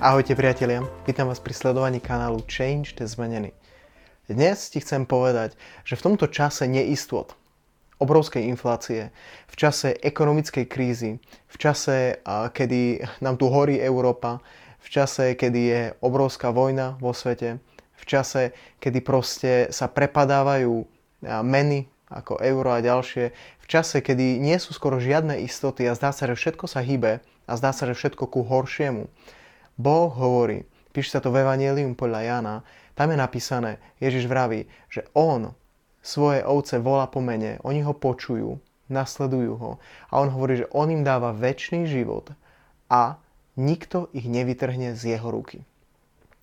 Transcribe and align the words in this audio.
Ahojte 0.00 0.32
priatelia, 0.32 0.80
vítam 1.04 1.28
vás 1.28 1.44
pri 1.44 1.52
sledovaní 1.52 2.00
kanálu 2.00 2.40
Change 2.48 2.96
to 2.96 3.04
Zmenený. 3.04 3.52
Dnes 4.32 4.72
ti 4.72 4.80
chcem 4.80 5.04
povedať, 5.04 5.60
že 5.84 5.92
v 5.92 6.04
tomto 6.08 6.24
čase 6.32 6.64
neistot, 6.64 7.36
obrovskej 8.00 8.48
inflácie, 8.48 9.12
v 9.44 9.54
čase 9.60 9.92
ekonomickej 10.00 10.64
krízy, 10.72 11.20
v 11.52 11.56
čase, 11.60 12.16
kedy 12.24 13.04
nám 13.20 13.36
tu 13.36 13.52
horí 13.52 13.76
Európa, 13.76 14.40
v 14.80 14.88
čase, 14.88 15.36
kedy 15.36 15.60
je 15.68 15.82
obrovská 16.00 16.48
vojna 16.48 16.96
vo 16.96 17.12
svete, 17.12 17.60
v 18.00 18.04
čase, 18.08 18.56
kedy 18.80 19.04
proste 19.04 19.52
sa 19.68 19.84
prepadávajú 19.84 20.80
meny 21.44 21.92
ako 22.08 22.40
euro 22.40 22.72
a 22.72 22.80
ďalšie, 22.80 23.36
v 23.36 23.66
čase, 23.68 24.00
kedy 24.00 24.40
nie 24.40 24.56
sú 24.56 24.72
skoro 24.72 24.96
žiadne 24.96 25.44
istoty 25.44 25.84
a 25.84 25.92
zdá 25.92 26.08
sa, 26.16 26.24
že 26.24 26.40
všetko 26.40 26.64
sa 26.72 26.80
hýbe 26.80 27.20
a 27.20 27.52
zdá 27.60 27.76
sa, 27.76 27.84
že 27.84 27.92
všetko 27.92 28.24
ku 28.32 28.48
horšiemu 28.48 29.12
Boh 29.80 30.12
hovorí, 30.12 30.68
píše 30.92 31.16
sa 31.16 31.24
to 31.24 31.32
v 31.32 31.40
Evangelium 31.40 31.96
podľa 31.96 32.20
Jana, 32.20 32.54
tam 32.92 33.08
je 33.08 33.16
napísané, 33.16 33.80
Ježiš 33.96 34.28
vraví, 34.28 34.68
že 34.92 35.08
On 35.16 35.56
svoje 36.04 36.44
ovce 36.44 36.76
volá 36.76 37.08
po 37.08 37.24
mene, 37.24 37.56
oni 37.64 37.80
ho 37.80 37.96
počujú, 37.96 38.60
nasledujú 38.92 39.52
ho 39.56 39.70
a 40.12 40.20
on 40.20 40.28
hovorí, 40.28 40.60
že 40.60 40.70
on 40.76 40.92
im 40.92 41.00
dáva 41.00 41.32
väčší 41.32 41.88
život 41.88 42.36
a 42.92 43.16
nikto 43.56 44.12
ich 44.12 44.28
nevytrhne 44.28 44.92
z 44.92 45.16
jeho 45.16 45.32
ruky. 45.32 45.64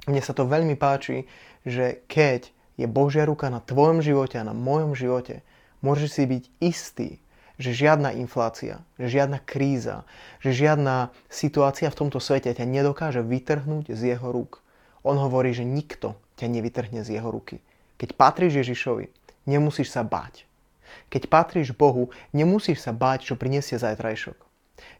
Mne 0.10 0.22
sa 0.26 0.34
to 0.34 0.50
veľmi 0.50 0.74
páči, 0.74 1.30
že 1.62 2.02
keď 2.10 2.50
je 2.80 2.90
Božia 2.90 3.28
ruka 3.28 3.54
na 3.54 3.62
tvojom 3.62 4.02
živote 4.02 4.42
a 4.42 4.48
na 4.48 4.56
mojom 4.56 4.98
živote, 4.98 5.46
môžeš 5.86 6.10
si 6.10 6.24
byť 6.26 6.44
istý, 6.64 7.10
že 7.58 7.74
žiadna 7.74 8.14
inflácia, 8.14 8.86
že 9.02 9.18
žiadna 9.18 9.42
kríza, 9.42 10.06
že 10.40 10.54
žiadna 10.54 11.10
situácia 11.28 11.90
v 11.90 12.00
tomto 12.06 12.22
svete 12.22 12.54
ťa 12.54 12.66
nedokáže 12.66 13.26
vytrhnúť 13.26 13.92
z 13.94 14.16
jeho 14.16 14.30
rúk. 14.30 14.62
On 15.02 15.18
hovorí, 15.18 15.52
že 15.52 15.66
nikto 15.66 16.16
ťa 16.38 16.48
nevytrhne 16.48 17.02
z 17.02 17.18
jeho 17.18 17.30
ruky. 17.34 17.60
Keď 17.98 18.14
patríš 18.14 18.62
Ježišovi, 18.62 19.10
nemusíš 19.50 19.90
sa 19.90 20.06
báť. 20.06 20.46
Keď 21.10 21.28
patríš 21.28 21.74
Bohu, 21.74 22.14
nemusíš 22.32 22.86
sa 22.86 22.94
báť, 22.94 23.34
čo 23.34 23.40
prinesie 23.40 23.76
zajtrajšok. 23.76 24.47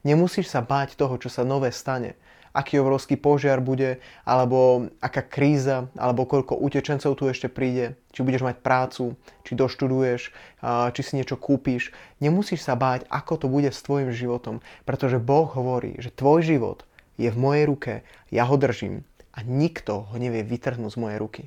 Nemusíš 0.02 0.50
sa 0.50 0.66
báť 0.66 0.98
toho, 0.98 1.18
čo 1.22 1.30
sa 1.30 1.46
nové 1.46 1.70
stane, 1.70 2.18
aký 2.58 2.82
obrovský 2.82 3.22
požiar 3.22 3.62
bude, 3.62 4.02
alebo 4.26 4.90
aká 4.98 5.22
kríza, 5.22 5.94
alebo 5.94 6.26
koľko 6.26 6.58
utečencov 6.58 7.14
tu 7.14 7.30
ešte 7.30 7.46
príde, 7.46 7.94
či 8.10 8.26
budeš 8.26 8.42
mať 8.42 8.66
prácu, 8.66 9.14
či 9.46 9.54
doštuduješ, 9.54 10.22
či 10.66 11.02
si 11.06 11.12
niečo 11.14 11.38
kúpiš. 11.38 11.94
Nemusíš 12.18 12.66
sa 12.66 12.74
báť, 12.74 13.06
ako 13.14 13.46
to 13.46 13.48
bude 13.52 13.70
s 13.70 13.86
tvojim 13.86 14.10
životom, 14.10 14.66
pretože 14.90 15.22
Boh 15.22 15.46
hovorí, 15.46 16.02
že 16.02 16.10
tvoj 16.10 16.42
život 16.42 16.82
je 17.22 17.30
v 17.30 17.38
mojej 17.38 17.64
ruke, 17.70 17.94
ja 18.34 18.50
ho 18.50 18.58
držím 18.58 19.06
a 19.38 19.46
nikto 19.46 20.10
ho 20.10 20.16
nevie 20.18 20.42
vytrhnúť 20.42 20.98
z 20.98 21.02
mojej 21.02 21.22
ruky. 21.22 21.44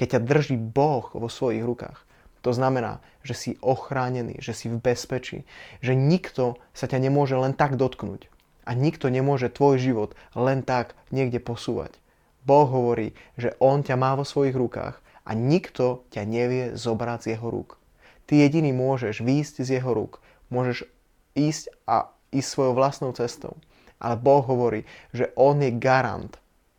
Keď 0.00 0.16
ťa 0.16 0.20
drží 0.24 0.56
Boh 0.56 1.04
vo 1.12 1.28
svojich 1.28 1.60
rukách, 1.60 2.05
to 2.46 2.54
znamená, 2.54 3.02
že 3.26 3.34
si 3.34 3.50
ochránený, 3.58 4.38
že 4.38 4.54
si 4.54 4.70
v 4.70 4.78
bezpečí, 4.78 5.42
že 5.82 5.98
nikto 5.98 6.62
sa 6.70 6.86
ťa 6.86 7.02
nemôže 7.02 7.34
len 7.34 7.58
tak 7.58 7.74
dotknúť 7.74 8.30
a 8.62 8.70
nikto 8.70 9.10
nemôže 9.10 9.50
tvoj 9.50 9.82
život 9.82 10.10
len 10.38 10.62
tak 10.62 10.94
niekde 11.10 11.42
posúvať. 11.42 11.98
Boh 12.46 12.70
hovorí, 12.70 13.18
že 13.34 13.58
On 13.58 13.82
ťa 13.82 13.98
má 13.98 14.14
vo 14.14 14.22
svojich 14.22 14.54
rukách 14.54 15.02
a 15.26 15.30
nikto 15.34 16.06
ťa 16.14 16.22
nevie 16.22 16.64
zobrať 16.78 17.18
z 17.26 17.28
jeho 17.34 17.50
rúk. 17.50 17.82
Ty 18.30 18.46
jediný 18.46 18.70
môžeš 18.70 19.26
výjsť 19.26 19.66
z 19.66 19.82
jeho 19.82 19.90
rúk, 19.90 20.22
môžeš 20.54 20.86
ísť 21.34 21.74
a 21.90 22.14
ísť 22.30 22.46
svojou 22.46 22.78
vlastnou 22.78 23.10
cestou. 23.10 23.58
Ale 23.98 24.14
Boh 24.14 24.46
hovorí, 24.46 24.86
že 25.10 25.34
On 25.34 25.58
je 25.58 25.74
garant 25.74 26.30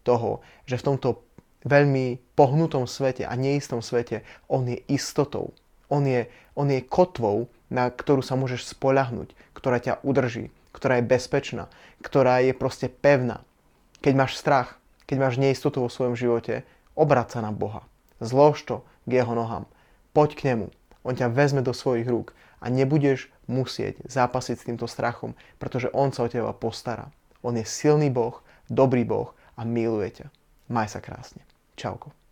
toho, 0.08 0.40
že 0.64 0.80
v 0.80 0.96
tomto 0.96 1.27
veľmi 1.66 2.22
pohnutom 2.38 2.86
svete 2.86 3.26
a 3.26 3.34
neistom 3.34 3.82
svete 3.82 4.22
On 4.52 4.66
je 4.68 4.78
istotou. 4.92 5.56
On 5.88 6.04
je, 6.04 6.28
on 6.54 6.68
je 6.68 6.84
kotvou, 6.84 7.48
na 7.72 7.88
ktorú 7.88 8.20
sa 8.20 8.36
môžeš 8.36 8.76
spoľahnúť, 8.76 9.34
ktorá 9.56 9.80
ťa 9.80 10.04
udrží, 10.04 10.52
ktorá 10.76 11.00
je 11.00 11.10
bezpečná, 11.10 11.72
ktorá 12.04 12.44
je 12.44 12.52
proste 12.52 12.92
pevná. 12.92 13.42
Keď 14.04 14.14
máš 14.14 14.38
strach, 14.38 14.78
keď 15.08 15.18
máš 15.24 15.36
neistotu 15.40 15.80
vo 15.80 15.90
svojom 15.90 16.14
živote, 16.20 16.68
obrať 16.94 17.38
sa 17.38 17.40
na 17.42 17.56
Boha. 17.56 17.88
Zlož 18.20 18.62
to 18.68 18.84
k 19.08 19.24
jeho 19.24 19.32
nohám. 19.32 19.66
Poď 20.12 20.30
k 20.36 20.46
nemu. 20.54 20.68
On 21.08 21.16
ťa 21.16 21.32
vezme 21.32 21.64
do 21.64 21.72
svojich 21.72 22.10
rúk 22.10 22.36
a 22.60 22.68
nebudeš 22.68 23.32
musieť 23.48 24.04
zápasiť 24.12 24.56
s 24.60 24.68
týmto 24.68 24.86
strachom, 24.92 25.38
pretože 25.56 25.88
on 25.96 26.12
sa 26.12 26.28
o 26.28 26.32
teba 26.32 26.52
postará. 26.52 27.08
On 27.40 27.56
je 27.56 27.64
silný 27.64 28.12
Boh, 28.12 28.44
dobrý 28.68 29.08
Boh 29.08 29.32
a 29.56 29.64
miluje 29.64 30.20
ťa. 30.20 30.28
Maj 30.68 30.92
sa 30.92 31.00
krásne. 31.00 31.47
Ciao. 31.78 32.27